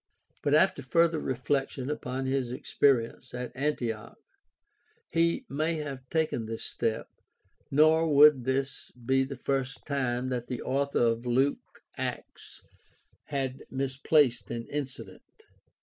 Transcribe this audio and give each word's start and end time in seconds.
But 0.41 0.55
after 0.55 0.81
further 0.81 1.19
reflection 1.19 1.91
upon 1.91 2.25
his 2.25 2.51
experience 2.51 3.35
at 3.35 3.51
Antioch 3.53 4.15
(Gal. 4.15 4.15
2: 4.15 4.15
1 4.15 4.15
1 4.15 4.15
f.) 4.15 4.19
he 5.11 5.45
may 5.47 5.75
have 5.75 6.09
taken 6.09 6.47
this 6.47 6.63
step, 6.65 7.07
nor 7.69 8.11
would 8.11 8.43
this 8.43 8.91
be 8.93 9.23
the 9.23 9.37
first 9.37 9.85
time 9.85 10.29
that 10.29 10.47
the 10.47 10.63
author 10.63 11.01
of 11.03 11.27
Luke 11.27 11.83
Acts 11.97 12.63
had 13.25 13.61
misplaced 13.69 14.49
an 14.49 14.65
incident. 14.71 15.21